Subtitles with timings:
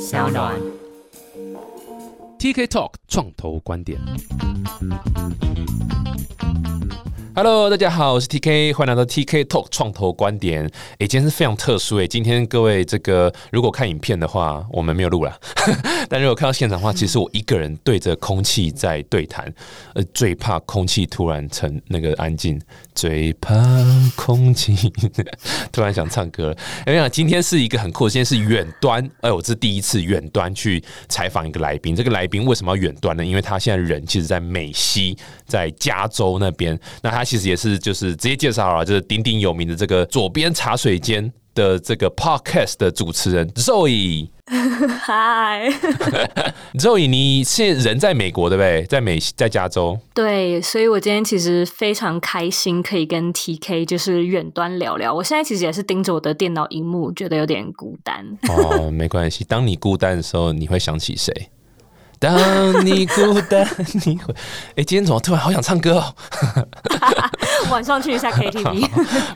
[0.00, 0.54] 小暖。
[2.38, 3.98] TK Talk 创投观点。
[7.40, 10.68] Hello，大家好，我是 TK，欢迎来到 TK Talk 创投观点。
[10.98, 15.38] 诶，今天是非常特殊诶，今天各位这个如果看影片的话，我们没有录了，
[16.10, 19.54] 但如果看到现场的话，其实我一个人对着空气在对谈，
[19.94, 22.60] 呃，最怕空气突然成那个安静，
[22.92, 23.54] 最怕
[24.16, 24.92] 空气
[25.70, 26.56] 突然想唱歌了。
[26.86, 31.94] 哎呀，今天是一个很酷的，今天是远端，哎，我这是第一次远端去采访一个来宾。
[31.94, 33.24] 这个来宾为什么要远端呢？
[33.24, 36.76] 因为他现在人其实在美西，在加州那边。
[37.00, 44.28] 那他其实也是就是直接介绍了，就是鼎鼎有名的这个左边茶水间的这个 podcast 的主持人 Zoe。
[45.02, 45.68] 嗨，
[46.80, 48.82] Zoe，你现在人在美国对不对？
[48.86, 49.98] 在美在加州。
[50.14, 55.12] 对，所以我今天其实非常开心，可以跟 TK 就是远端聊聊。
[55.12, 58.24] 我现在其实也是盯着我的电脑荧幕，觉得有点孤单。
[58.48, 59.44] 哦，没关系。
[59.44, 61.50] 当你孤单的时候，你会想起谁？
[62.18, 63.66] 当你孤单，
[64.04, 64.34] 你会……
[64.76, 66.14] 哎，今天怎么突然好想唱歌哦？
[67.70, 68.88] 晚上去一下 KTV。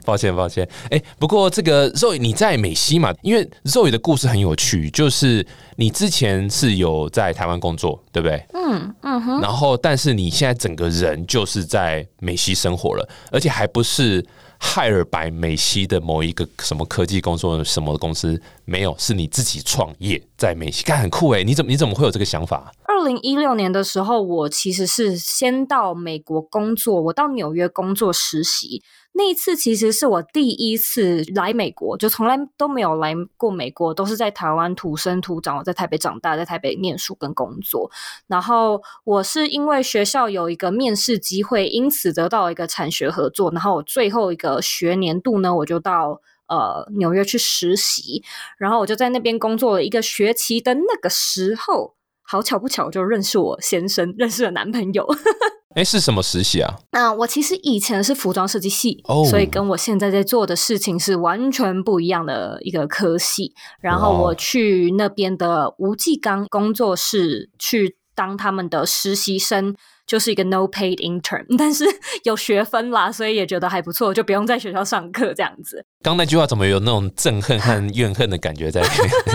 [0.05, 0.69] 抱歉，抱歉。
[0.91, 3.12] 哎，不过这个 Zoe 你在美西嘛？
[3.23, 8.45] 因为 Zoe 的故事很有趣，就是你之前是有在台湾工作，对不对？
[8.55, 9.41] 嗯嗯哼。
[9.41, 14.25] 然后，但是你现在整个人就是在美西生活了，而且还不是
[14.65, 21.43] 海尔白美西的某一个什么科技工作什么公司，没有，是你自己创业在美西，干很酷哎！
[21.43, 22.73] 你怎么你怎么会有这个想法？
[22.85, 28.83] 二零一六年的时候，我其实是先到美国工作，我到纽约工作实习。
[29.15, 37.91] 那一次其实是我第一次来美国，就从来都没有来过美国，都是在台湾土生土长，我在台北长大，在台北念书跟工作。
[38.27, 43.51] 然后我是因为学校有一个面试机会，因此得到一个产学合作。
[43.53, 48.23] 然后我最后一个学年度呢，我就到呃纽约去实习，
[48.57, 51.95] 然后我就在那边工作了一个学期的那个时候。
[52.25, 55.07] 好巧不巧，就认识我先生，认识了男朋友。
[55.75, 56.75] 哎，是什么实习啊？
[56.92, 63.52] 那我其实以前是服装设计系，哦所以跟我现在在做的事情是完全不一样的一个科系。
[63.80, 69.74] 然后我去那边的吴继刚工作室去当他们的实习生。
[70.05, 71.85] 就是一个 no paid intern， 但是
[72.24, 75.86] 有学分啦，所以也觉得还不错，就不用在学校上课这样子。
[76.02, 79.08] 刚那句话怎么有那种憎恨和怨恨的感觉在里面？
[79.08, 79.33] 就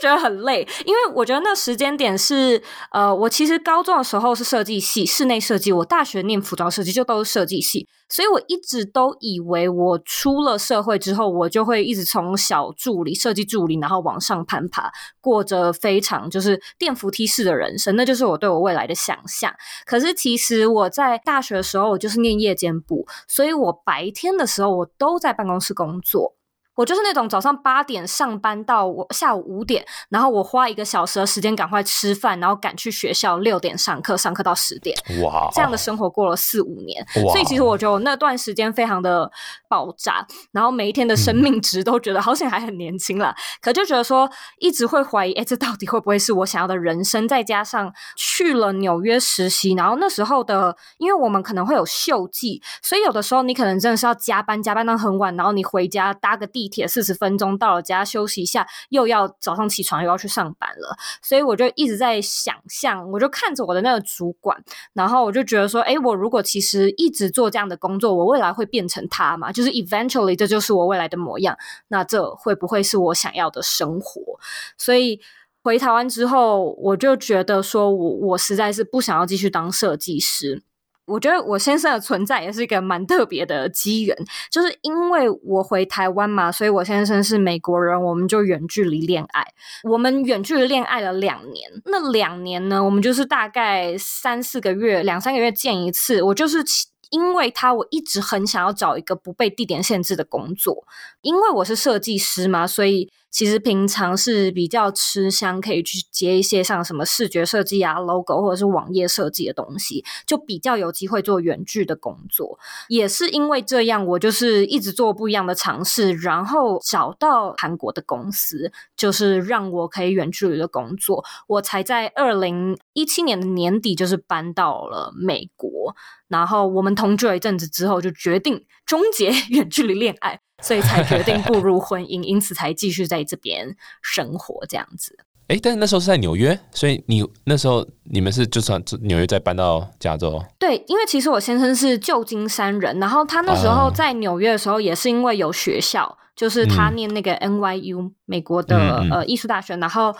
[0.00, 14.90] 觉得很累，因为我觉得那时间点是，呃，我其实高中的时候是设计系，室内设计，我大学念服装设计就都是设计系，所以我一直都以为我出了社会之后，我就会一直从小助理、设计助理，然后往上攀爬，
[15.20, 19.52] 过着非常就是电扶梯式的人生，那就是我对我未来的想象。
[19.84, 26.34] 可是其实我在大学的时候，我就是念夜间部，所以我白天的时候我都在办公室工作。
[26.80, 39.30] 我就是那种早上八点上班到我下午五点，然后我花一个小时的时间赶快吃饭，然后赶去学校六点上课，上课到十点，哇，这样的生活过了四五年，哇所以其实我觉得我那段时间非常的
[39.68, 47.28] 爆炸，然后每一天的生命值都觉得好像还很年轻啦，可就觉得说一直会怀疑，哎，这到底会不会是我想要的人生？
[47.28, 64.56] 再加上去了纽约实习，然后那时候的，因为我们可能会有秀季，所以有的时候你可能真的是要加班，加班到很晚，然后你回家搭个地铁四十分钟到了家休息一下，又要早上起床又要去上班了，所以我就一直在想象，我就看着我的那个主管，
[64.94, 69.50] 然后我就觉得说，诶，我如果其实一直做这样的工作，我未来会变成他嘛？
[69.52, 71.58] 就是 eventually 这就是我未来的模样，
[71.88, 74.38] 那这会不会是我想要的生活？
[74.78, 75.20] 所以。
[75.62, 80.62] 回台湾之后，我就觉得说我我实在是不想要继续当设计师。
[81.10, 84.16] 我觉得我先生的存在也是一个蛮特别的机缘，
[84.50, 89.44] 就是因为我回台湾嘛，所以我先生是美国人，我们就远距离恋爱。
[89.82, 96.22] 我们远距离恋爱了两年，那两年呢，我们就是大概三四个月、两三个月见一次。
[96.22, 96.64] 我就是
[97.10, 100.84] 因为他，我一直很想要找一个不被地点限制的工作，
[101.22, 112.58] 因为我是设计师嘛，所以其实平常是比较吃香，可以去接一些像什么视觉设计啊、logo 或者是网页设计的东西，就比较有机会做远距的工作。
[112.88, 125.94] 也是因为这样，我就是一直做不一样的尝试，然后找到韩国的公司，就是让我可以远距离的工作，我才在二零一七年的年底就是搬到了美国。
[126.28, 135.18] 然后我们同居了一阵子之后，就决定终结 远距离恋爱，所以才决定步入婚姻，因此才继续在这边生活这样子。
[135.48, 150.14] 哎，但是那时候是在纽约，所以你那时候你们是就算纽约再搬到加州，对，因为其实我先生是旧金山人，然后他那时候在纽约的时候，也是因为有学校，就是他念那个 NYU 美国的、呃艺术大学，然后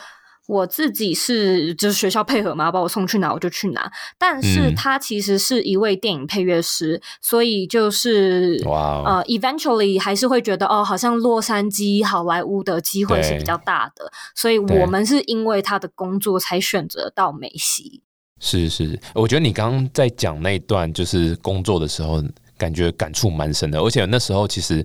[0.51, 3.89] 我自己是就是学校配合嘛，把我送去哪我就去哪。
[4.19, 18.03] 但是他其实是一位电影配乐师，所以就是哇，呃，eventually 还是会觉得哦，好像洛杉矶好莱坞的机会是比较大的，所以我们是因为他的工作才选择到美西。
[18.41, 22.21] 是是，我觉得你刚刚在讲那段就是工作的时候，
[22.59, 23.79] 感觉感触蛮深的。
[23.79, 24.85] 而且那时候其实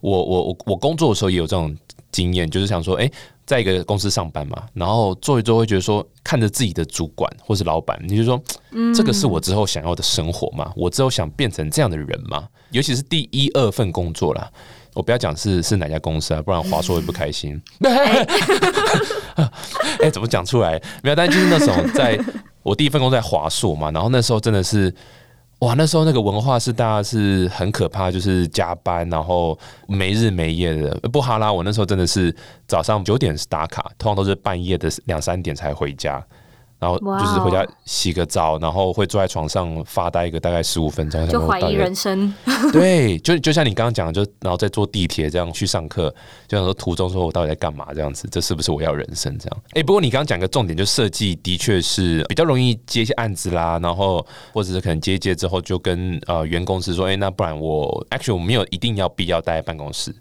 [0.00, 1.74] 我我我我工作的时候也有这种
[2.10, 3.08] 经验，就是想说，哎，
[3.46, 8.42] 在一个公司上班嘛，然后做一做会觉得说，看着自己的主管或是老板，你就说，
[8.94, 10.72] 这个是我之后想要的生活嘛？
[10.74, 12.48] 我之后想变成这样的人嘛？
[12.70, 14.50] 尤其是第一二份工作啦，
[14.92, 17.62] 我不要讲是是哪家公司啊，不然华硕会不开心。
[20.02, 20.80] 哎，怎么讲出来？
[21.02, 22.18] 没有，但就是那时候在。
[22.62, 24.92] 我第一份工在华硕嘛，然后那时候真的是，
[25.60, 29.58] 哇，那时候那个文化是大家是很可怕，就是加班，然后
[29.88, 30.90] 没日没夜的。
[31.08, 32.34] 布哈拉，我那时候真的是
[32.68, 36.22] 早上九点打卡，通常都是半夜的两三点才回家。
[36.86, 42.32] 然后就是回家洗个澡，然后会坐在床上发呆一个大概十五分钟，就怀疑人生。
[42.72, 46.14] 对，就就像你刚刚讲的，就然后再坐地铁这样去上课，
[46.46, 49.62] 就想说途中说我到底在干嘛这样子，这是不是我要人生这样？
[49.74, 60.14] 哎，不过你刚刚讲个重点，就设计的确是比较容易接一些案子啦，然后或者是可能接一接之后就跟呃原公司说，哎，那不然我 actually 我没有一定要必要待在办公室。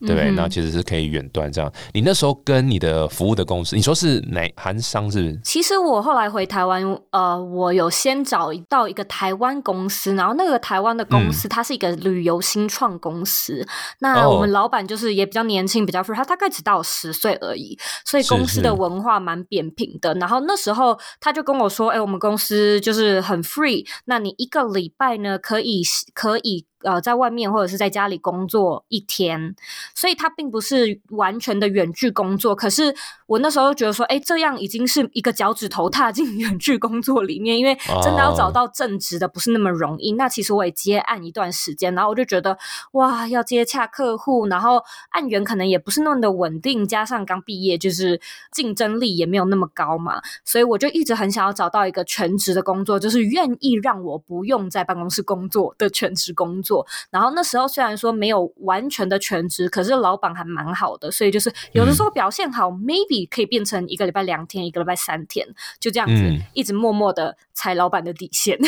[0.00, 0.30] 对不对？
[0.32, 1.72] 那其实是可以远端这样。
[1.92, 5.38] 你那时候跟你的服务的公司，你说是哪韩商是？
[5.42, 13.66] 其实我后来回台湾，呃，我有先找到一个台湾公司，然后那个台湾的公司它是一个旅游新创公司。
[14.00, 20.14] 那我们老板就是也比较年轻，比较 free，他大概只到十岁而已，所以公司的文化蛮扁平的。
[20.14, 25.82] 然后那时候他就跟我说：“哎，我们公司就是很 free，那你一个礼拜呢可以
[26.14, 29.54] 可以。”呃，在外面或者是在家里工作一天，
[29.94, 32.54] 所以他并不是完全的远距工作。
[32.54, 32.94] 可是
[33.28, 40.12] 我那时候觉得说，哎，这样已经是一个脚趾头踏进远距工作里面，因为真的要找到正职的不是那么容易。
[40.12, 42.56] 那其实我也接案一段时间，然后我就觉得，
[42.92, 48.18] 哇，要接洽客户，然后案源可能也不是那么的稳定，加上刚毕业，就是
[48.50, 56.86] 竞争力也没有那么高嘛，所以我就一直很想要找到一个全职的工作，就是愿意让我不用在办公室工作的全职工作。
[57.10, 65.46] 然后那时候虽然说没有完全的全职，可是老板还蛮好的，所以就是有的时候表现好，maybe 可以变成一个礼拜两天，一个礼拜三天，
[65.80, 68.58] 就这样子一直默默的踩老板的底线，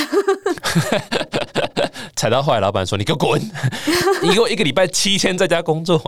[2.17, 3.41] 踩到后来老板说：“你给我滚，
[4.23, 5.99] 你给我一个礼拜七天在家工作，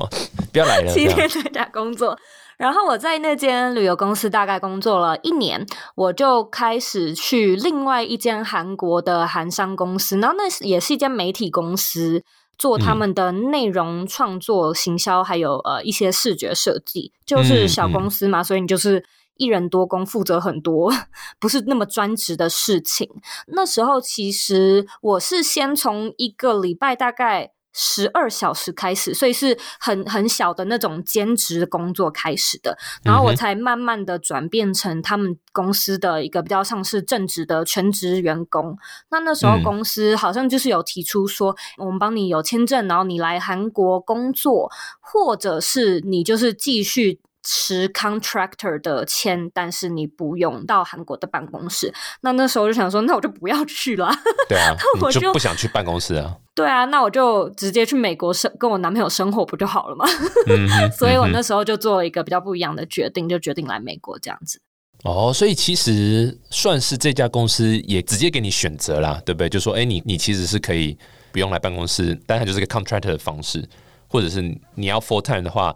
[0.53, 2.19] 不要来了。”七天在家工作。
[2.59, 5.67] 然后我在那间旅游公司大概工作了一年，
[5.97, 12.23] 我就开始去另外一间韩国的韩商公司，然后那也是一间媒体公司，
[12.62, 17.12] 做他们的内容创作、行销，还有呃一些视觉设计。
[17.26, 19.05] 就是小公司嘛，所以你就是
[19.37, 20.93] 一人多工，负责很多
[21.41, 23.09] 不是那么专职的事情。
[23.49, 27.50] 那时候其实我是先从一个礼拜大概。
[27.73, 38.77] 十二小时开始，所以是很很小的那种兼职工作开始的，然后我才慢慢的转变成他们公司的一个比较像是正职的全职员工。
[39.11, 44.71] 那那时候公司好像就是有提出说，我们帮你有签证，然后你来韩国工作，
[45.01, 47.21] 或者是你就是继续。
[47.43, 51.93] 持 contractor 的签，但是你不用到韩国的办公室。
[52.20, 54.11] 那那时候就想说，那我就不要去了。
[54.49, 56.37] 对啊，我就不想去办公室啊。
[56.55, 60.05] 对啊，那我就直接去美国生，跟我男朋友生活不就好了吗？
[60.96, 64.61] 所以我那时候就做了一个比较不一样的决定，就决定来美国这样子。
[65.03, 69.49] 哦，所以其实算是这家公司也直接给你选择啦，对不对？
[69.49, 70.96] 就说，哎，你你其实是可以
[71.32, 73.69] 不用来办公室，但它就是个 contractor 的方式，
[74.06, 74.43] 或者是
[74.75, 75.75] 你要 full time 的话。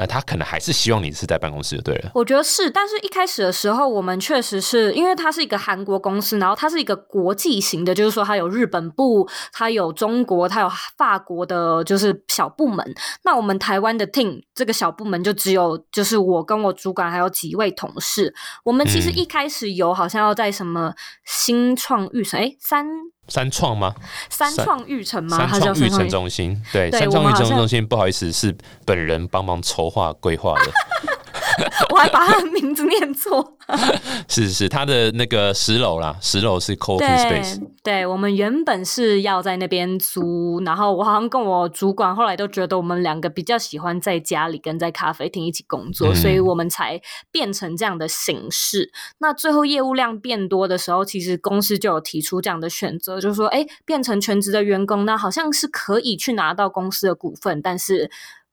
[0.00, 2.10] 呃，他可能还是希望你是在办公室就对了。
[2.14, 12.82] 我觉得是，但是一开始的时候，我们确实是因为它是一个韩国公司，然后它是一个国际型的，就是说它有日本部，它有中国，它有法国的，就是小部门。
[13.24, 18.34] 那我们台湾的 team 这个小部门就只有就是我跟我主管还有几位同事。
[18.64, 20.94] 我们其实一开始有好像要在什么
[21.26, 22.86] 新创预算哎三。
[23.30, 23.94] 三创吗？
[24.28, 25.38] 三创育成吗？
[25.38, 30.70] 三创育成中心，对，三创育成中心，不好意思，是本人帮忙筹划规划的。
[31.90, 33.56] 我还把他的名字念错。
[34.28, 37.60] 是是，他的那个十楼啦，十楼是 coworking space。
[37.82, 47.00] 对，我们原本是要在那边租，然后我好像跟我主管后来都觉得我们两个比较喜欢在家里跟在咖啡厅一起工作，所以我们才
[47.30, 48.90] 变成这样的形式。
[49.18, 58.10] 那最后业务量变多的时候，其实公司就有提出这样的选择，就是说，哎，变成全职的员工，那好像是可以去拿到公司的股份，但是。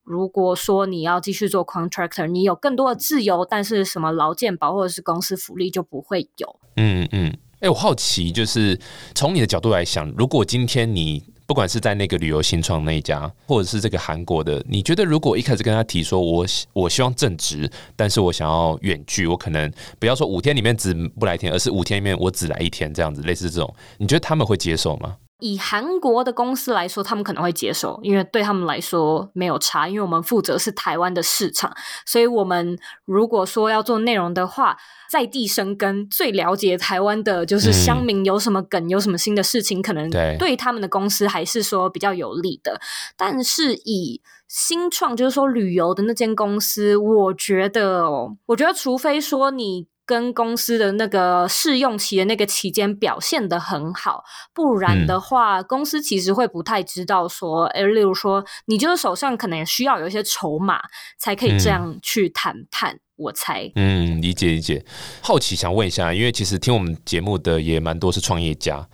[0.07, 6.59] 如果说你要继续做 contractor，你有更多的自由，但是什么劳健保或者是公司福利就不会有。
[6.77, 8.79] 嗯嗯，哎，我好奇，就是
[9.13, 25.17] 从你的角度来想，如果今天你不管是在那个旅游新创那一家，或者是这个韩国的，你觉得如果一开始跟他提说，我我希望正职，但是我想要远距，我可能不要说五天里面只不来一天，而是五天里面我只来一天这样子，类似这种，你觉得他们会接受吗？
[25.39, 31.71] 以韩国的公司来说，他们可能会接受，因为对他们来说没有差，因为我们负责是台湾的市场，
[32.05, 34.77] 所以我们如果说要做内容的话，
[35.09, 42.81] 在地生根，最了解台湾的就是乡民有什么梗，有什么新的事情，可能对他们的公司还是说比较有利的。
[43.15, 48.09] 但是以新创，就是说旅游的那间公司，我觉得，
[48.47, 49.85] 我觉得除非说你。
[50.07, 54.23] 跟公司的那个试用期的那个期间表现的很好，
[54.53, 60.79] 不然的话，公司其实会不太知道说，哎，例如说，你就是手上可能需要有一些筹码，
[61.19, 62.99] 才可以这样去谈判。
[63.17, 64.85] 我猜，嗯，理解理解。
[65.21, 68.87] 好奇想问一下，因为其实听我们节目的也蛮多是创业家，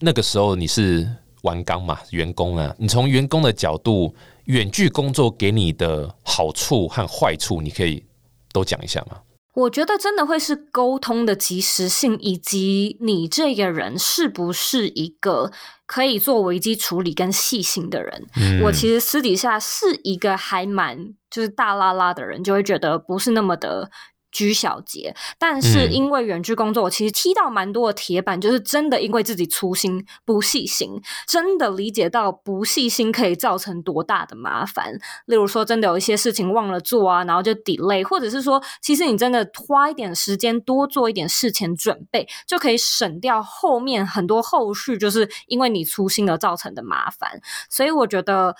[0.00, 1.06] 那个时候你是
[1.42, 8.02] 玩钢嘛，员工啊，你从员工的角度，远距工作给你的好处和坏处，你可以
[8.50, 9.18] 都讲一下吗？
[9.56, 15.50] 我觉得真的会是沟通的及时性，以及你这个人是不是一个
[15.86, 18.26] 可以做危机处理跟细心的人。
[18.62, 23.90] 我其实私底下是一个还蛮就是大拉拉的人，就会觉得不是那么的。
[24.36, 34.92] 居小节，但是因为远距工作，我其实踢到蛮多的铁板，就是真的因为自己粗心不细心，真的理解到不细心可以造成多大的麻烦。
[35.24, 47.40] 例如说，真的有一些事情忘了做啊，然后就 delay，或者是说，其实你真的花一点时间多做一点事前准备，就可以省掉后面很多后续就是因为你粗心而造成的麻烦。
[47.70, 48.54] 所以我觉得，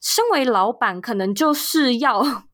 [0.00, 2.44] 身为老板，可能就是要。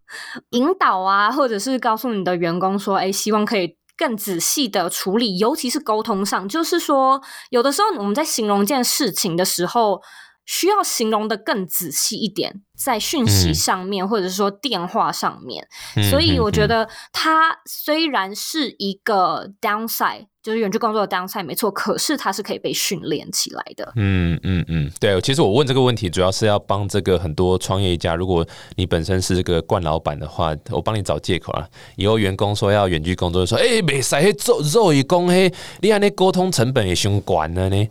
[0.50, 10.00] 引导啊，或者是告诉你的员工说，哎，希望可以更仔细的处理，尤其是沟通上，就是说，有的时候我们在形容一件事情的时候，
[10.44, 12.62] 需要形容的更仔细一点。
[12.76, 15.66] 在讯息上面，或者是说电话上面，
[16.10, 23.92] 所以我觉得它虽然是一个 downside，就是远距工作的 downside，没错，可是它是可以被训练起来的。
[23.96, 28.44] 嗯嗯嗯，对，其实我问这个问题，主要是要帮这个很多创业家，如果
[28.76, 31.68] 你本身是这个惯老板的话，我帮你找借口啊。
[31.96, 37.88] 以后员工说要远距工作，说哎，没使嘿做肉一工嘿，你看那沟通成本也凶管了呢。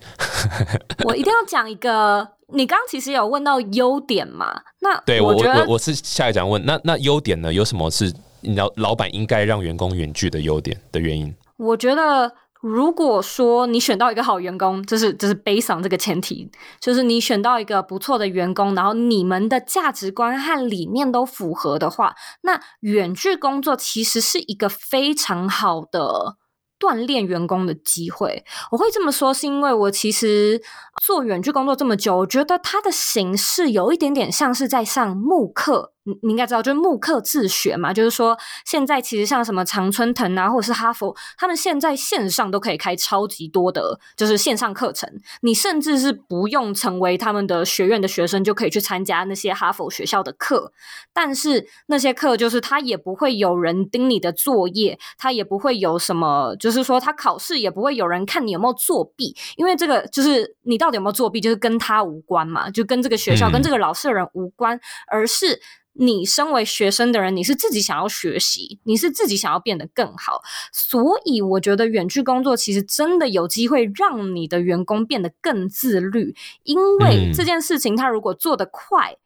[1.05, 4.61] 我一定要讲一个，你刚刚其实有问到优点嘛？
[4.81, 7.53] 那对我我我是下一讲问那那优点呢？
[7.53, 8.11] 有什么是
[8.55, 11.33] 老老板应该让员工远距的优点的原因？
[11.57, 26.37] 我觉得，如果说你选到一个好员工，这是这是悲伤这个前提，就是你选到一个不错的员工，然后你们的价值观和理念都符合的话，那远距工作其实是一个非常好的。
[26.81, 30.59] 锻炼员工的机会，我会这么说，是因为我其实
[31.03, 35.93] 做远距工作这么久，我觉得它的形式有一点点像是在上慕课。
[36.03, 45.07] 你你应该知道，就是慕课自学嘛，就是说现在其实像什么常春藤啊，或者是哈佛，他们现在线上都可以开超级多的，就是线上课程。
[45.41, 50.71] 你甚至是不用成为他们的学院的学生，就可以去参加那些哈佛学校的课。
[51.13, 65.59] 但是那些课就是他也不会有人盯你的作业，他也不会有什么，就是说他考试也不会有人看你有没有作弊，因为这个就是你到底有没有作弊，就是跟他无关嘛，就跟这个学校跟这个老师的人无关，而是。
[66.01, 70.41] 你身为学生的人，你是自己想要学习，你是自己想要变得更好，
[70.73, 79.17] 所以我觉得远距工作其实真的有机会让你的员工变得更自律，因为这件事情他如果做得快，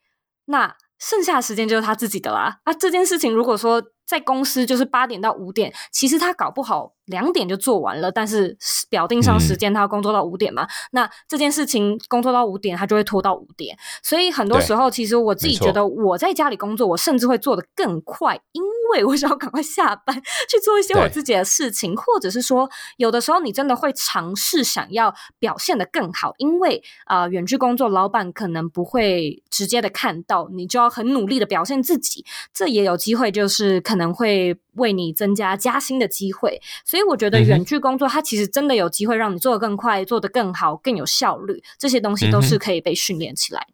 [0.45, 2.59] 那剩下的时间就是他自己的啦。
[2.65, 6.93] 那，这件事情如果说在公司就是八点到五点，其实他搞不好。
[7.05, 8.57] 两点就做完了，但是
[8.95, 10.65] 表定上时间他要工作到五点嘛？
[10.91, 13.77] 那这件事情工作到五点，他就会拖到五点。
[14.01, 20.15] 所以很多时候，其实我自己觉得我在家里工作，我甚至会做得更快，因为我想要赶快下班
[20.49, 32.23] 去做一些我自己的事情，或者是说，有的时候你真的会尝试想要表现得更好，因为啊，远距工作，老板可能不会直接的看到，你就要很努力的表现自己，
[32.53, 36.61] 这也有机会，就是可能会为你增加加薪的机会。
[36.85, 41.63] 所以我觉得远距工作，它其实真的有机会让你做得更快、做得更好、更有效率。
[41.77, 43.67] 这些东西都是可以被训练起来。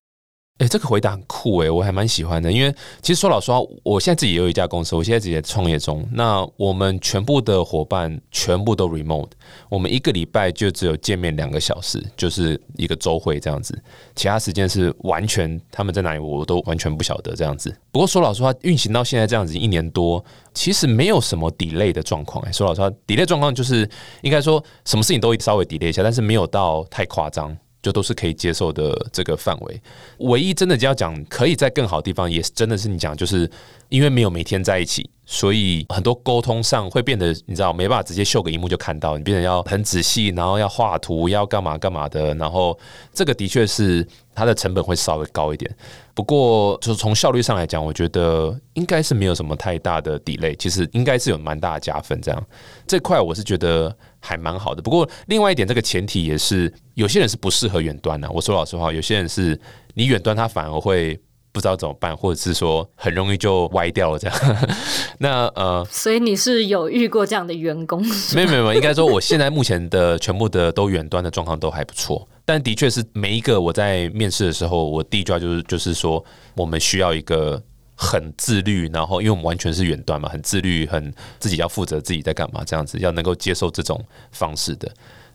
[0.62, 2.52] 哎、这个回答很酷哎、我还蛮喜欢的。
[2.52, 6.08] 因为其实说老实话，我现在自己也有一家公司，我现在自己在创业中。
[6.12, 9.32] 那我们全部的伙伴全部都 remote，
[9.70, 13.76] 我们一个礼拜就只有见面两个小时，就是一个周会这样子，
[14.16, 17.76] 其他时间是完全他们在哪里我都完全不晓得这样子。
[17.92, 23.90] 不过说老实话，运行到现在这样子一年多，其实没有什么 delay 的状况、哎，说老实话，delay 状况就是
[24.22, 27.58] 应该说什么事情都稍微 delay 一下，但是没有到太夸张。
[27.82, 29.82] 就都是可以接受的这个范围。
[30.20, 33.50] 唯一真的就要讲可以在更好的地方，也真的是你讲，就是
[33.90, 42.78] 因为没有每天在一起，所以很多沟通上会变得你知道没办法直接秀个一幕就看到，你变得要很仔细，然后要画图，要干嘛干嘛的，然后
[43.14, 45.70] 这个的确是它的成本会稍微高一点。
[46.14, 52.22] 不过就是从效率上来讲，我觉得应该是没有什么太大的 delay，其实应该是有蛮大的加分。
[52.22, 52.48] 这样
[52.86, 54.82] 这块我是觉得还蛮好的。
[54.82, 59.60] 不过另外一点，这个前提也是有些人是不适合远端的、我说老实话，有些人是
[59.96, 61.20] 你远端他反而会
[61.52, 64.38] 不知道怎么办，或者是说很容易就歪掉了这样。
[65.20, 68.02] 那呃，所以你是有遇过这样的员工？
[68.34, 76.24] 没有没有没有，应该说我现在目前的全部的都远端的状况都还不错，但的确是每一个我在面试的时候，我第一句话就是就是说，
[76.56, 77.62] 我们需要一个
[78.02, 84.92] 很自律，然后因为我们完全是远端嘛，很自律，很自己要负责自己在干嘛，这样子要能够接受这种方式的。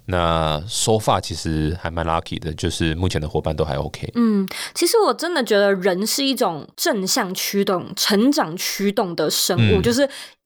[0.07, 4.11] 那说法其实还蛮 lucky 的，就是目前的伙伴都还 OK。
[4.17, 4.45] 嗯，
[4.75, 10.03] 其实我真的觉得人是一种正向驱动、成长驱动的生物，嗯就是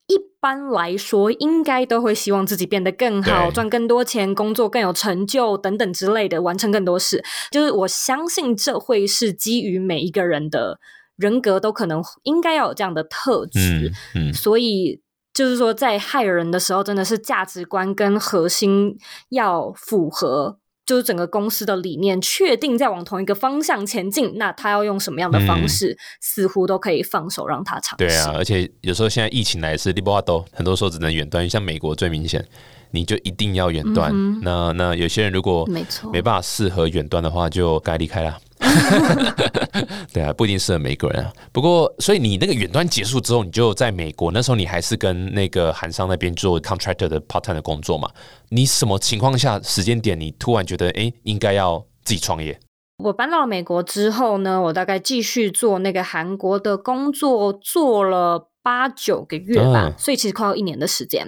[0.06, 7.22] 一般来说，应该都会希望自己变得更好，赚更多钱，工作更有成就等等之类的，完成更多事。
[7.50, 10.78] 就是我相信这会是基于每一个人的
[11.20, 13.92] 人格都可能应该要有这样的特质。
[14.14, 15.00] 嗯嗯，所以
[15.32, 18.96] 就是说，在害人的时候，真的是价值观跟核心
[19.28, 24.32] 要符合，就是整个公司的理念确定在往同一个方向前进。
[24.36, 28.06] 那他要用什么样的方式，似乎都可以放手让他尝试。
[28.06, 32.44] 对啊，而且有时候现在疫情来是利波瓦都，很多时候只能远端，像美国最明显，
[32.90, 34.12] 你就一定要远端。
[34.42, 38.38] 那那有些人如果没错没办法适合远端的话，就该离开啦。
[40.12, 41.32] 对啊，不一定适合每个人啊。
[41.50, 48.10] 不过，所以你那个远端结束之后，你就在美国，那时候你还是跟那个韩商那边做 contractor 的 part time 的工作嘛？
[48.50, 52.58] 你什么情况下时间点，你突然觉得哎、诶应该要自己创业？
[53.02, 61.26] 我搬到了美国之后呢，我大概继续做那个韩国的工作，做了八九个月吧，嗯所以其实快要一年的时间。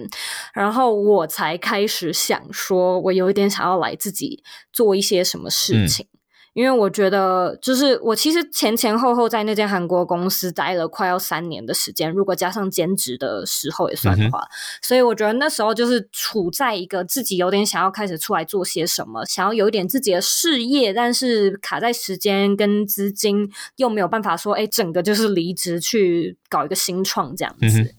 [0.54, 4.42] 然后我才开始想说，我有一点想要来自己
[4.72, 6.06] 做一些什么事情。
[6.54, 14.46] 因为我觉得，就是我其实前前后后在那间韩国公司待了快要三年的时间，如果加上兼职的时候也算的话，
[14.82, 27.94] 所以我觉得那时候就是处在一个自己有点想要开始出来做些什么，想要有一点自己的事业，但是卡在时间跟资金又没有办法说，哎，整个就是离职去搞一个新创这样子。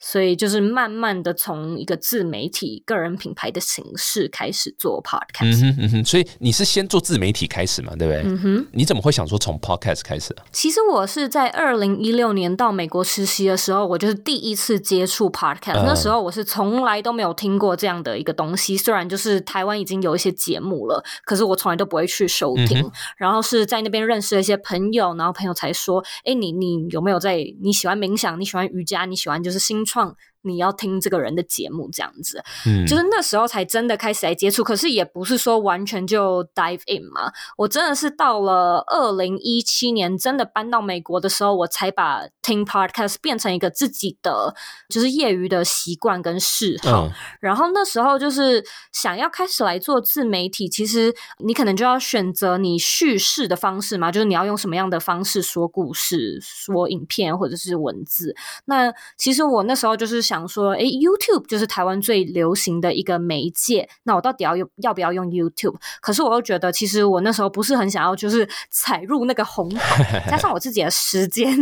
[0.00, 5.60] 所以就是慢慢的从一个自媒体、个人品牌的形式开始做 podcast。
[5.60, 8.22] 嗯哼嗯哼，所以你是先做自媒体开始嘛，对不对？
[8.24, 10.44] 嗯哼，你怎么会想说从 podcast 开始啊？
[10.50, 22.80] 其实我是在二零一六年到美国实习的时候，我就是第一次接触 podcast、嗯那时候我是从来都没有听过这样的一个东西，虽然就是台湾已经有一些节目了，可是我从来都不会去收听。
[22.80, 27.36] 嗯然后是在那边认识了一些朋友，然后朋友才说：“哎，你你有没有在？
[27.60, 28.40] 你喜欢冥想？
[28.40, 29.04] 你喜欢瑜伽？
[29.04, 30.16] 你喜欢就是新创？
[30.42, 37.32] 你要听这个人的节目这样子。”嗯，就是那时候才真的开始来接触，可是也不是说完全就 dive in 嘛。
[37.56, 44.54] 我真的是到了二零一七年，真的搬到美国的时候，我才把听 podcast 变成一个自己的
[44.88, 47.06] 就是业余的习惯跟嗜好。
[47.06, 58.34] 嗯然后那时候就是想要开始来做自媒体，其实你可能就要选择你叙事的方式嘛，就是你要用什么样的方式说故事、说影片或者是文字。
[58.66, 65.74] 那其实我那时候就是想说，诶 y o u t u b e 就是台湾最流行的一个媒介，那我到底要用要不要用 YouTube？
[66.00, 71.52] 可是我又觉得，其实我那时候不是很想要，就是踩入那个红海， 加上我自己的时间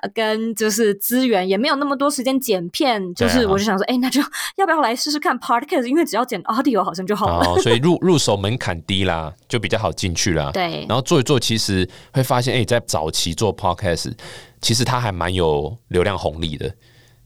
[0.00, 4.22] 呃跟就是资源也没有那么多时间剪片，就是我就想说，诶，那就
[4.56, 5.84] 要不要来试试看 Podcast？
[5.84, 7.46] 因为只要剪 audio 好像就好了。
[7.46, 10.50] 哦，所以入 入手门槛低啦，就比较好进去啦。
[10.52, 14.12] 对然后做一做，其实会发现，哎、在早期做 podcast，
[14.60, 16.74] 其实它还蛮有流量红利的，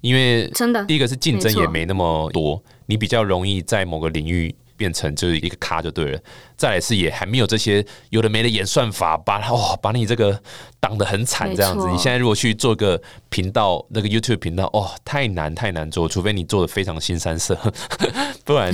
[0.01, 6.21] 因为真的第一个是竞争也没那么多，你比较容易在某个领域变成就是一个咖就对了。
[6.57, 10.41] 再来是也还没有这些有的没的演算法，把它哦把你这个
[10.79, 11.89] 挡得很惨这样子。
[11.89, 17.57] 你现在如果去做个频道，那个 YouTube 频道，哦，太难太难做，除非你做的非常新三色，
[18.45, 18.73] 不然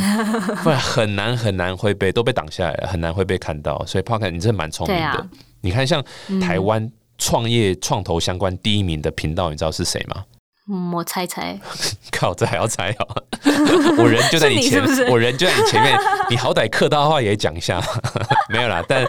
[0.63, 3.85] 不然很难很难会被都被挡下来了，很难会被看到。
[3.87, 5.03] 所以 Podcast 你真的蛮聪明的。
[5.03, 5.29] 啊
[5.63, 6.05] 你看，像
[6.43, 10.23] 台湾创业创投相关第一名的频道，你知道是谁吗？
[10.67, 11.61] 嗯，我猜猜，
[12.11, 13.23] 靠，这还要猜哦！
[13.99, 15.95] 我人就在你前，我人就在你前面，
[16.31, 17.83] 你好歹客套话也讲一下，
[18.49, 18.83] 没有啦。
[18.89, 19.07] 但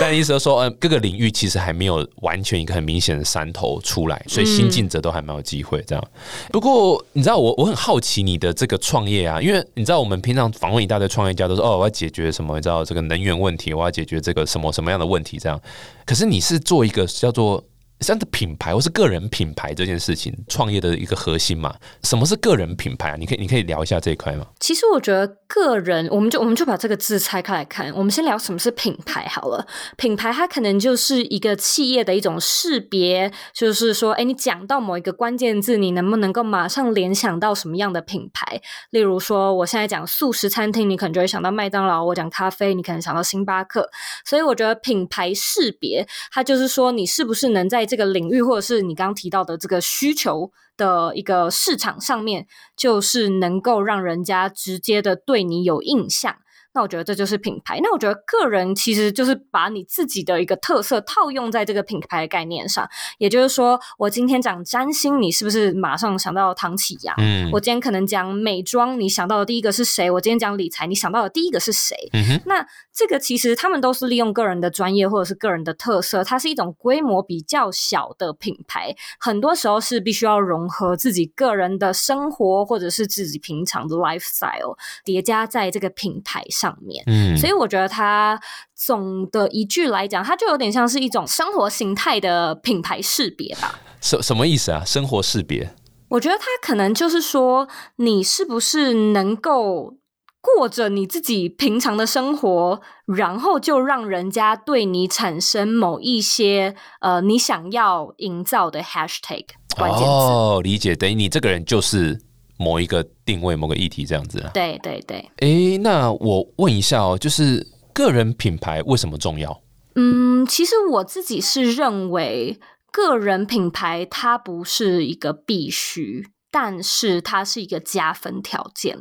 [0.00, 6.04] 但意思说，嗯，各个领域其实还没有完全一个很明显的山头出来，所以新进者都还蛮有机会这样。
[6.50, 12.56] 不过你知道，我我很好奇你的这个创业啊，因为你知道，我们平常访问一大堆创业家都说，哦，我要解决什么？
[12.56, 15.38] 你知道这个能源问题，我要解决这个什么什么样的问题？
[15.38, 15.60] 这样，
[16.04, 17.62] 可是你是做一个叫做。
[18.00, 21.74] 像的品牌或是个人品牌这件事情，创业的一个核心嘛？
[22.02, 23.16] 什么是个人品牌啊？
[23.18, 24.46] 你可以你可以聊一下这一块吗？
[24.60, 27.90] 其实我觉得个人，我们就我们就把这个字拆开来看。
[27.94, 29.66] 我们先聊什么是品牌好了。
[29.96, 38.60] 品牌它可能就是一个企业的一种识别，就是说，哎，你讲到某一个关键字，你能不能够马上联想到什么样的品牌？
[38.90, 43.88] 例如说，我现在讲素食餐厅，你可能就会想到麦当劳；我讲咖啡，你可能想到星巴克。
[44.24, 52.46] 所以我觉得品牌识别，它就是说，你是不是能在这个领域，或者是你刚刚提到的这个需求的一个市场上面，
[52.76, 56.36] 就是能够让人家直接的对你有印象。
[56.76, 57.80] 那我觉得这就是品牌。
[57.82, 62.86] 那我觉得个人其实就是把你自己的一个特色套用在这个品牌的概念上。
[63.16, 67.14] 也就是说，我今天讲占星，你是不是马上想到唐启阳？
[67.16, 70.10] 嗯，我今天可能讲美妆，你想到的第一个是谁？
[70.10, 71.96] 我今天讲理财，你想到的第一个是谁？
[72.12, 78.94] 嗯那这个其实他们都是利用个人的专业或者是个人的特色，它是一种规模比较小的品牌。
[79.18, 86.65] 很多时候是必须要融合自己个人的生活或者是自己平常的 lifestyle 叠加在这个品牌上。
[86.66, 88.40] 上面，嗯，所以我觉得它
[88.74, 93.78] 总的一句来讲，它就有点像是一种生活形态的品牌识别吧。
[94.00, 94.84] 什什么意思啊？
[94.84, 95.72] 生活识别？
[96.08, 99.94] 我觉得它可能就是说，你是不是能够
[100.40, 109.44] 过着你自己平常的生活，然后就让人家对你产生某一些呃，你想要营造的 hashtag
[109.76, 110.06] 关键字。
[110.06, 112.25] 哦，理解，等于你这个人就是。
[112.58, 114.50] 某一个定位，某个议题这样子啊？
[114.54, 115.30] 对对对。
[115.38, 119.60] 哎，那我问一下哦，就是个人品牌为什么重要？
[119.94, 122.58] 嗯，其实我自己是认为，
[122.92, 128.98] 个人品牌它不是一个必须，但是它是一个加分条件。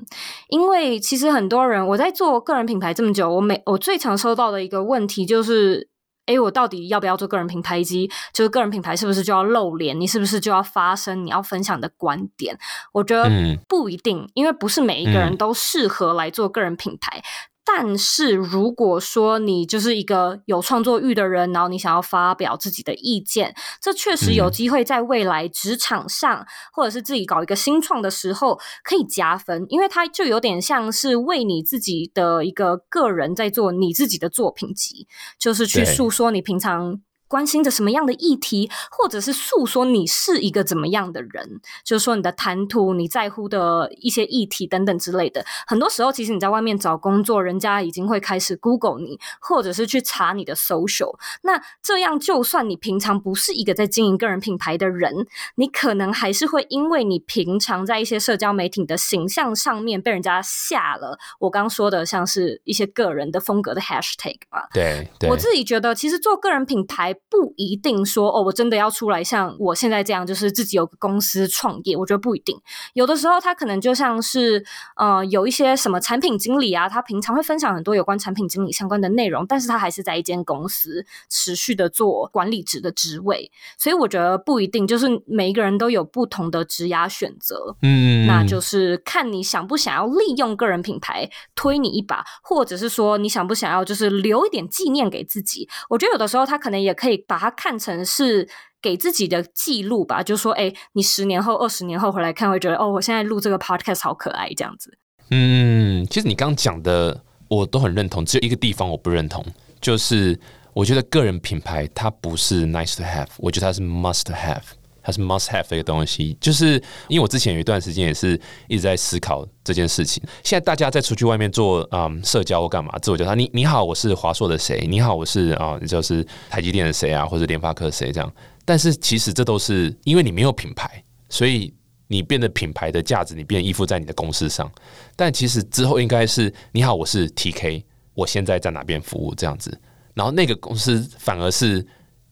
[0.50, 5.89] 因为其实很多人，我在做个人品牌这么久，我每我最常收到的一个问题就是。
[6.26, 7.78] 哎，我到底要不要做个人品牌？
[7.78, 10.00] 以及就是个人品牌是不是就要露脸？
[10.00, 11.26] 你是不是就要发声？
[11.26, 12.58] 你要分享的观点？
[12.94, 13.30] 我觉得
[13.68, 17.22] 不一定，因为不是每一个人都适合来做个人品牌。
[17.65, 35.08] 但是如果说你就是一个有创作欲的人，然后你想要发表自己的意见，这确实有机会在未来职场上，或者是自己搞一个新创的时候可以加分，因为它就有点像是为你自己的一个个人在做你自己的作品集，
[35.39, 37.01] 就是去诉说你平常。
[37.28, 45.44] 关心着什么样的议题，或者是诉说你是一个怎么样的人，就是说你的谈吐、你在乎的一些议题等等之类的。
[45.66, 51.18] 很多时候，其实你在外面找工作，人家已经会开始 Google 你，或者是去查你的 social。
[51.42, 64.68] 那这样，就算你平常不是一个在经营个人品牌的人，你可能还是会因为你平常在一些社交媒体的形象上面被人家下了我刚说的，像是一些个人的风格的 hashtag 吧。
[64.72, 67.14] 对，我自己觉得，其实做个人品牌。
[67.30, 71.95] 不一定说哦，我真的要出来像我现在这样，就是自己有个公司创业。
[71.95, 72.56] 我觉得不一定，
[72.93, 74.63] 有的时候他可能就像是
[74.97, 83.49] 呃，有一些什么产品经理啊，他平常会分享很多有关产品经理相关的内容，但是他还是在一间公司持续的做管理职的职位。
[83.78, 87.75] 所以我觉得不一定，就是每一个人都有不同的职涯选择。
[87.82, 95.67] 嗯，那就是看你想不想要利用个人品牌推你一把，或者是说你想不想要就是留一点纪念给自己。
[95.89, 97.05] 我觉得有的时候他可能也可以。
[97.06, 98.50] 可以把它看成是
[98.82, 104.98] 给自己的记录吧，就是说，哎，你十年后、二十年后回来看，会觉得，哦，我现在录这个 podcast 好可爱，这样子。
[105.30, 109.46] 嗯，其实你刚刚讲的，我都很认同，只有一个地方我不认同，
[109.80, 110.39] 就是
[110.74, 114.63] 我觉得个人品牌它不是 nice to have，我觉得它是 must have。
[115.06, 120.24] 它是 must have 的一个东西，就是因为我之前有一段时间也是一直在思考这件事情。
[120.44, 124.88] 现在大家在出去外面做嗯社交或干嘛，自我介绍，你你好，我是华硕的谁？
[124.89, 128.34] 你好，我是啊，就是台积电的谁啊，或者联发科谁这样。
[128.65, 131.72] 但是其实这都是因为你没有品牌，所以
[132.08, 134.72] 你变得品牌的价值，你变依附在你的公司上。
[135.15, 137.84] 但其实之后应该是你好，我是 TK，
[138.15, 139.80] 我现在在哪边服务这样子，
[140.15, 141.86] 然后那个公司反而是。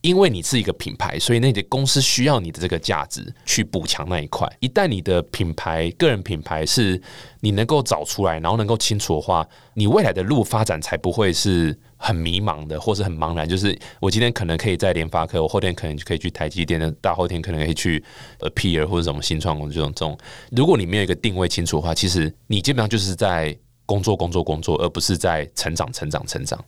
[0.04, 4.46] 因为你是一个品牌，所以那的公司需要你的这个价值去补强那一块。
[4.60, 7.00] 一旦你的品牌、个人品牌是
[7.40, 13.48] 你能够找出来，然后能够清楚的话，你未来的路发展才不会是很迷茫的，或是很茫然。
[13.48, 18.04] 就是我今天可能可以在联发科，我后天可能就可以去台积电的，大后天可能可以去
[18.40, 20.18] appear 或者什么新创公司这种这种。
[20.50, 26.62] 如果你没有一个定位清楚的话，其实你基本上就是在工作、工作、工作，而不是在成长、成长、成长。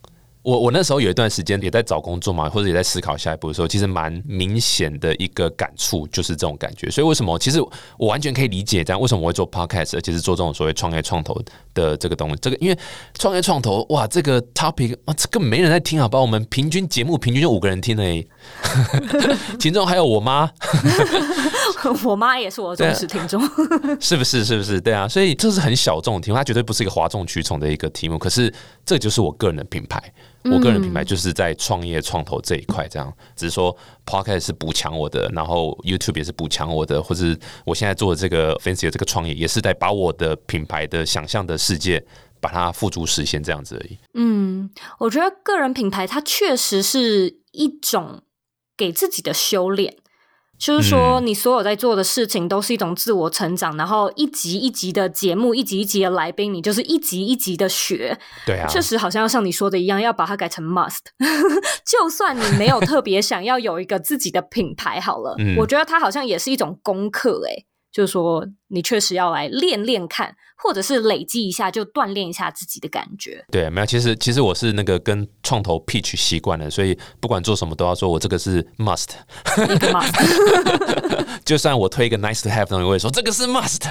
[0.47, 6.89] 我我那时候有一段时间也在找工作嘛，或者也在思考下一步的时候，其实蛮明显的一个感触就是这种感觉。
[6.89, 7.37] 所以为什么？
[7.37, 7.59] 其实
[7.97, 11.37] 我完全可以理解这样为什么我会做 podcast，而且是做这种所谓创业创投
[11.73, 12.37] 的这个东西。
[12.41, 12.79] 这个因为
[13.19, 18.25] 创业创投哇，这个 topic 啊，这根本没人在听啊，把我们平均节目平均就五个人听诶，
[19.59, 20.49] 其中还有我妈，
[22.05, 23.41] 我妈也是我的忠实听众，
[23.99, 24.45] 是不是？
[24.45, 24.79] 是不是？
[24.79, 28.17] 对啊，所以这是很小众的题目，它绝对不是一个哗众取宠的一个题目。
[28.17, 28.53] 可是
[28.85, 30.01] 这就是我个人的品牌。
[30.43, 42.05] 我个人品牌就是在创业创投这一块，这样只是说 Podcast 是补强我的，然后 YouTube 也是补强我的，或者我现在做的这个 Fancy 的这个创业，也是在把我的品牌的想象的世界
[42.39, 43.97] 把它付诸实现这样子而已。
[44.13, 44.69] 嗯，
[44.99, 48.21] 我觉得个人品牌它确实是一种
[48.77, 49.97] 给自己的修炼。
[50.57, 58.17] 就是说，你所有在做的事情都是一种自我成长，然后一集一集的节目，一集一集的来宾，你就是一集一集的学。
[58.45, 60.99] 对啊，确实好像要像你说的一样，要把它改成 must。
[61.85, 67.65] 就算你没有特别想要有一个自己的品牌，好了，我觉得它好像也是一种功课，哎。
[67.91, 73.43] 就是说，你确实要来练练看，或者是累积一下，就锻炼一下自己的感觉。
[73.51, 79.09] 对，没有，其实其实我是那个跟创投 pitch 习惯了，所以不管做什么都要说我这个是 must。
[81.45, 83.83] 就算我推一个 nice to have 东西，我也说这个是 must。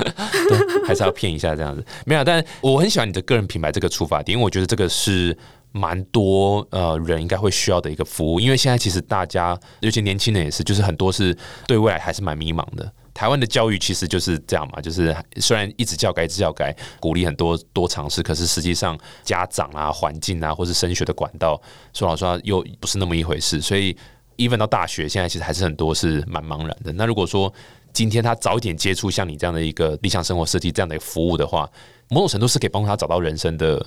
[0.86, 1.84] 还是要骗一下这样子。
[2.04, 5.36] 没有，但我很喜欢你的个人品牌这个出发点，因为我觉得这个是
[5.72, 8.38] 蛮多呃人应该会需要的一个服务。
[8.38, 12.92] 因为现在其实大家，尤其年轻人也是，就是很多是对未来还是蛮迷茫的。
[13.12, 21.60] 台湾的教育其实就是这样嘛，就是虽然一直教改、一直教改，鼓励很多多尝试，可是实际上家长啊、环境啊，或是升学的管道，
[21.92, 23.60] 说老实话又不是那么一回事。
[23.60, 23.96] 所以
[24.36, 26.92] ，even 到大学，现在其实还是很多是蛮茫然的。
[26.92, 27.52] 那如果说
[27.92, 31.68] 今天他早一点接触像你这样的一个理想生活设计这样的服务的话，
[32.08, 33.84] 某种程度是可以帮助他找到人生的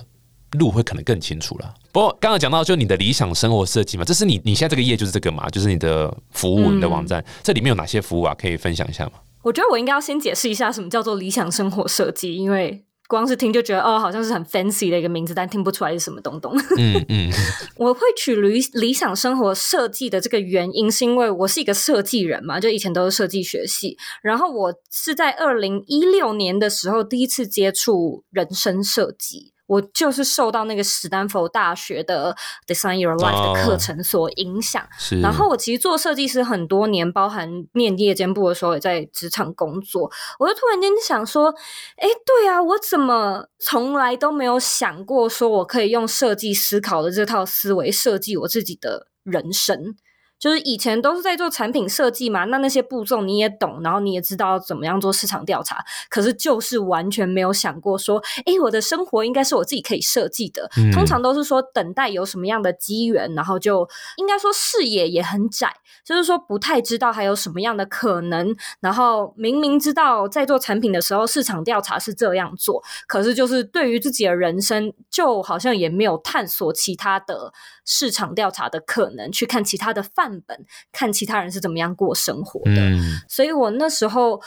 [0.54, 1.74] 路，会可能更清楚了。
[1.92, 8.34] 不过刚刚讲到就你的理想生活设计嘛，这是你你现在这个业就是这个嘛，就是你的服务、你的网站，这里面有哪些服务啊？
[8.34, 9.12] 可以分享一下吗？
[9.42, 16.56] 我觉得我应该要先解释一下什么叫做理想生活设计，因为光是听就觉得哦，好像是很 fancy 的一个名字，但听不出来是什么东东。
[16.78, 17.30] 嗯嗯，
[17.76, 29.52] 我会取理理想生活设计的这个原因，是因为我是一个设计人嘛，就以前都是设计学系，然后我是在二零一六年的时候第一次接触人生设计。
[29.66, 34.86] 我就是受到那个史丹佛大学的 Design Your Life 的课程所影响，
[35.22, 41.54] 然后我其实做设计师很多年，包含念夜间部的时候也在职场工作，我就突然间想说，
[41.96, 49.96] 哎，对啊，我怎么从来都没有想过，说我可以用设计思考的这套思维设计我自己的人生。
[50.38, 60.68] 就是以前都是在做产品设计嘛，那那些步骤你也懂，然后你也知道怎么样做市场调查，可是就是完全没有想过说，哎，我的生活应该是我自己可以设计的。
[60.92, 65.72] 通常都是说等待有什么样的机缘，然后就应该说视野也很窄，
[66.04, 68.54] 就是说不太知道还有什么样的可能。
[68.80, 77.54] 然后明明知道在做产品的时候市场调查是这样做，可是就是对于自己的人生，就好像也没有探索其他的
[77.86, 80.23] 市场调查的可能，去看其他的范。
[80.42, 82.80] 本看其他人是怎么样过生活的，
[83.28, 84.40] 所以我那时候。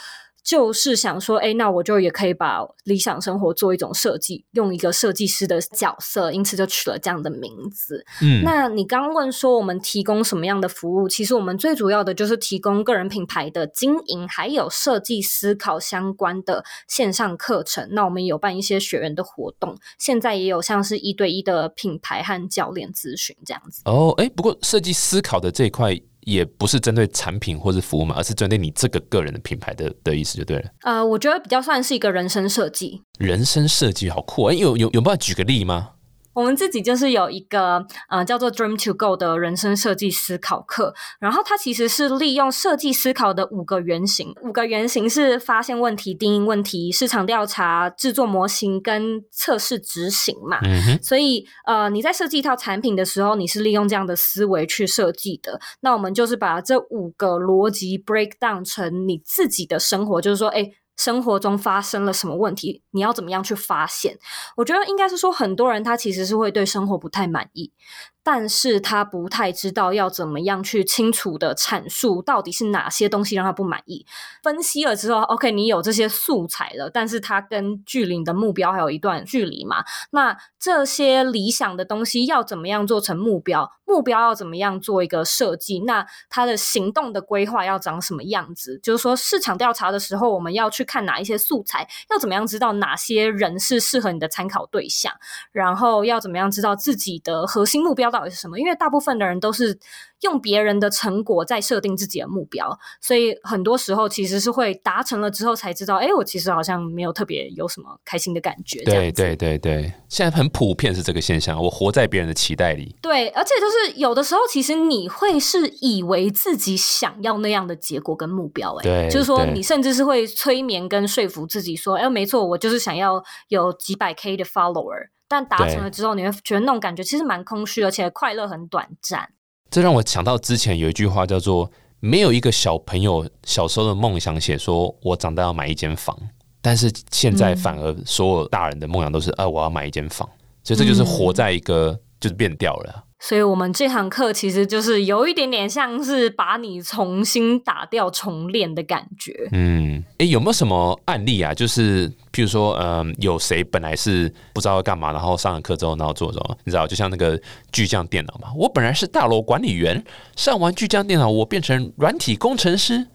[0.48, 8.02] 就是想说，哎，那我就也可以把理想生活做一种设计，用一个设计师的角色，因此就取了这样的名字。
[8.22, 11.06] 嗯，那你刚问说我们提供什么样的服务？
[11.06, 17.86] 其实我们最主要的就是提供个人品牌的经营，还有设计思考相关的线上课程。
[17.90, 23.82] 那我们有办一些学员的活动，现在也有像是一对一的品牌和教练咨询这样子。
[23.84, 26.00] 哦，哎，不过设计思考的这一块。
[26.28, 30.64] 也不是针对产品或是服务嘛，而是针对你这个个人的品牌的的意思就对了。
[30.82, 33.00] 呃，我觉得比较算是一个人生设计。
[33.18, 34.52] 人生设计好酷啊！
[34.52, 35.92] 有有有办法举个例吗？
[36.38, 50.60] 我们自己就是有一个呃叫做 Dream to Go 的人生设计思考课，然后它其实是利用设计思考的五个原型，五个原型是发现问题、定义问题、市场调查、制作模型跟测试执行嘛。
[51.02, 55.58] 所以呃你在设计一套产品的时候，你是利用这样的思维去设计的。
[55.80, 60.70] 那我们就是把这五个逻辑 break down 成你自己的生活，就是说，哎。
[60.98, 64.18] 生活中发生了什么问题，你要怎么样去发现？
[64.56, 67.72] 我觉得应该是说，很多人他其实是会对生活不太满意。
[68.20, 74.04] 但是他不太知道要怎么样去清楚的阐述到底是哪些东西让他不满意。
[74.42, 79.82] 分析了之后，OK，你有这些素材了，但是他跟距离的目标还有一段距离嘛？
[80.10, 83.70] 那这些理想的东西要怎么样做成目标？
[83.86, 85.80] 目标要怎么样做一个设计？
[85.86, 88.78] 那他的行动的规划要长什么样子？
[88.82, 91.86] 就是说市场调查的时候，我们要去看哪一些素材？
[92.10, 95.12] 要怎么样知道哪些人是适合你的参考对象？
[95.52, 98.58] 然后要怎么样知道自己的核心目标到底是什么？
[98.58, 99.78] 因为大部分的人都是
[100.22, 108.82] 用别人的成果在设定自己的目标，所以很多时候其实是会达成了之后才知道，哎，我其实好像没有特别有什么开心的感觉。
[108.84, 112.96] 对对对对，现在很普遍是这个现象，我活在别人的期待里。
[113.00, 125.10] 对，而且就是有的时候，其实你会是以为自己想要那样的结果跟目标，哎，就是说你甚至是会催眠跟说服自己说，哎，没错，我就是想要有几百 K 的 follower。
[125.30, 129.28] 但达成了之后，你会觉得那种感觉其实蛮空虚，而且快乐很短暂。
[129.70, 136.16] 这让我想到之前有一句话叫做“没有一个小朋友小时候的梦想写说我长大要买一间房”，
[136.62, 140.28] 但是现在反而所有大人的梦想都是“啊，我要买一间房”，
[140.64, 143.04] 所以这就是活在一个就是变掉了。
[143.20, 149.48] 所以，我们这堂课其实就是有一点点像是把你重新打掉重练的感觉。
[149.50, 151.52] 嗯，哎，有没有什么案例啊？
[151.52, 156.56] 就是譬如说，嗯，有谁本来是不知道要干嘛，然后上了课之后，然后做什么？
[156.62, 157.38] 你知道，就像那个
[157.72, 158.52] 巨匠电脑嘛。
[158.56, 160.04] 我本来是大楼管理员，
[160.36, 163.08] 上完巨匠电脑，我变成软体工程师，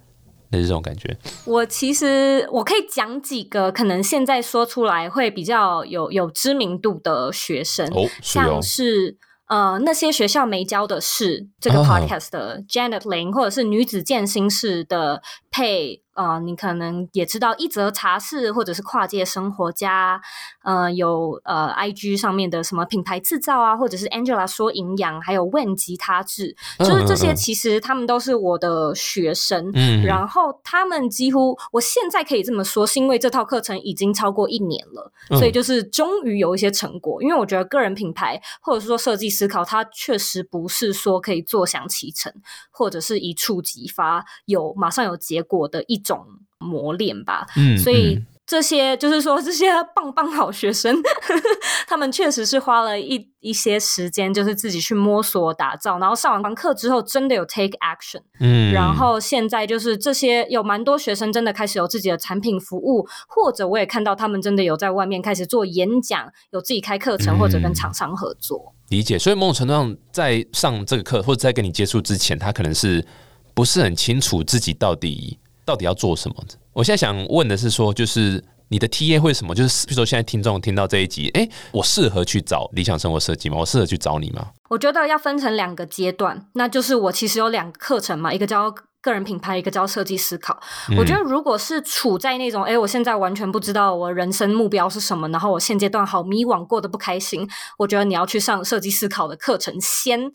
[0.49, 1.17] 那是这种感觉。
[1.45, 9.17] 我其实我可以讲几个，可能现在说出来会比较有有知名度的学生，哦，像是。
[9.47, 16.02] 呃，那些学校没教的是这个 podcast 的 Janet Lin，或者是女子健心室的配。
[16.13, 20.21] 啊，你可能也知道一则茶室，或者是跨界生活家，
[20.63, 29.71] 呃，有呃，I G 上面的什么品牌制造啊，或者是 Angela 说营养，还有问吉他制，就是这些，其实他们都是我的学生。
[29.73, 37.23] 嗯，然后他们几乎，我现在可以这么说，是因为这套课程已经超过一年了，所以就是终于有一些成果。
[37.23, 42.32] 因为我觉得个人品牌或者是说设计思考，它确实不是说可以坐享其成，
[42.69, 46.02] 或者是一触即发，有马上有结果的一。
[46.03, 46.25] 种
[46.59, 50.95] 磨练吧，嗯，所以这些就是说这些 棒棒好学生，
[51.87, 68.73] 他们确实是花了一一些时间，就是自己去摸索打造，然后上完课之后真的有 take action，嗯，然后现在就是这些有蛮多学生真的开始有自己的产品服务，或者我也看到他们真的有在外面开始做演讲，有自己开课程或者跟厂商合作。
[68.89, 73.05] 理解，所以某种程度上，在上这个课或者在跟你接触之前，他可能是
[73.53, 75.39] 不是很清楚自己到底。
[75.65, 76.36] 到底要做什么？
[76.73, 79.54] 我现在想问的是，说就是你的 T A 会什么？
[79.54, 83.58] 就是比如说现在听众听到这一集，哎，我适合去找理想生活设计吗？
[83.60, 84.52] 我适合去找你吗？
[84.69, 88.73] 我觉得要分成两个阶段，那就是我其实有两个课程嘛，一个叫。
[89.03, 90.57] 个人品牌一个叫设计思考，
[90.97, 97.45] 我觉得如果是处在那种哎，我现在完全不知道我人生目标是什么，然后我现阶段好迷惘，过得不开心，
[97.77, 100.31] 我觉得你要去上设计思考的课程，先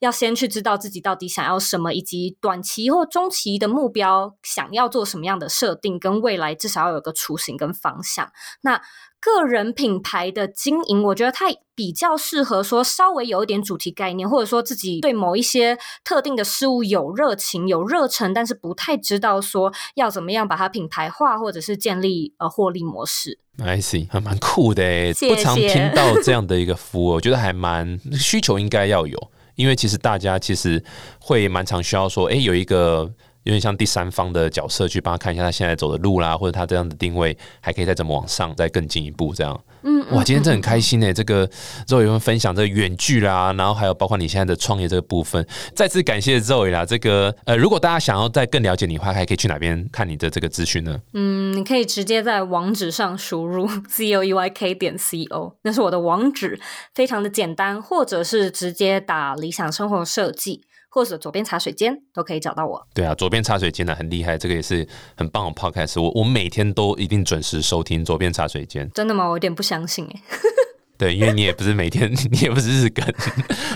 [0.00, 8.30] 要先去知道自己到底想要什么，以及短期或中期的目标想要做什么样的设定，跟未来至少要有个雏形跟方向。
[8.60, 8.82] 那
[9.20, 23.38] 个人品牌的经营，我觉得它比较适合说稍微有一点主题概念，或者说自己对某一些特定的事物有热情、有热忱，但是不太知道说要怎么样把它品牌化，或者是建立呃获利模式。
[23.58, 30.82] I see，还蛮酷的诶，不常听到这样的一个服务，我觉得还蛮需求应该要有，因为其实大家其实
[31.20, 33.12] 会蛮常需要说，哎，有一个。
[33.44, 39.58] 有点像第三方的角色去帮他看一下他现在走的路啦，或者他这样的定位还可以再怎么往上再更进一步这样。
[39.82, 41.10] 嗯，哇，今天真的很开心呢。
[41.12, 41.48] 这个
[41.86, 46.84] 周伟文分享这个远距啦，然后还有包括你现在的创业这个部分，再次感谢周伟啦。
[46.84, 51.00] 这个呃，如果大家想要再更了解你的话，还可以去哪边看你的这个资讯呢？
[51.14, 56.60] 嗯，你可以直接在网址上输入 z o e y k 点 c o，那是我的网址，
[56.94, 60.64] 非常的简单，或者是直接打理想生活设计。
[60.90, 62.84] 或者左边茶水间都可以找到我。
[62.92, 66.02] 对啊，左边茶水间呢很厉害，这个也是很棒的 podcast。
[66.02, 68.90] 我我每天都一定准时收听左边茶水间。
[68.92, 69.24] 真的吗？
[69.26, 70.20] 我有点不相信哎。
[70.98, 73.04] 对，因为你也不是每天， 你也不是日更，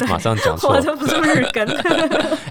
[0.09, 1.67] 马上讲错， 我就不是日更。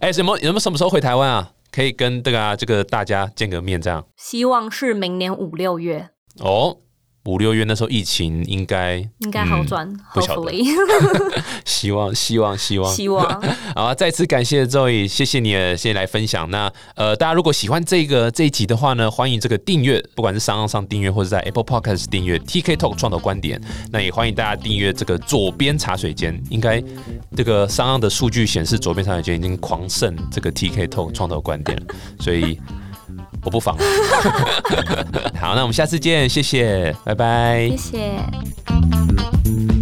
[0.01, 0.35] 哎，什么？
[0.39, 1.51] 有没有什么时候回台湾啊？
[1.71, 4.03] 可以跟这个这个大家见个面这样？
[4.17, 6.09] 希望是明年五六月。
[6.39, 6.77] 哦。
[7.25, 13.41] 五六月那时候疫情应该应该好转不晓得，hopefully，希望希望希望希望。
[13.73, 13.95] 好啊！
[13.95, 16.49] 再次感谢 Zoe，谢谢你谢谢来分享。
[16.51, 23.61] 那呃，大家如果喜欢这个这一集的话呢，欢迎这个订阅，不管是商岸上订阅或者在 Apple Podcast 订阅 TK Talk 创投观点。
[23.89, 26.83] 那也欢迎大家订阅这个左边茶水间，应该
[27.37, 31.83] 这个商岸的数据显示，左边茶水间已经狂胜这个 TK Talk 创投观点了，
[32.19, 32.59] 所以
[33.43, 33.75] 我不妨。
[35.39, 39.72] 好，那我们下次见，谢谢，拜拜，谢谢。